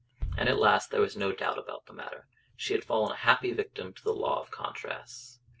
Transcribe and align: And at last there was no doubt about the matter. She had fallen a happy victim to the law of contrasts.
And 0.35 0.49
at 0.49 0.57
last 0.57 0.89
there 0.89 0.99
was 0.99 1.15
no 1.15 1.31
doubt 1.31 1.59
about 1.59 1.85
the 1.85 1.93
matter. 1.93 2.25
She 2.55 2.73
had 2.73 2.83
fallen 2.83 3.11
a 3.11 3.15
happy 3.17 3.53
victim 3.53 3.93
to 3.93 4.03
the 4.03 4.11
law 4.15 4.41
of 4.41 4.49
contrasts. 4.49 5.37